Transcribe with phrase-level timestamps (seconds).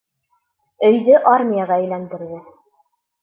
[0.87, 2.39] Өйҙө армияға әйләндерҙе.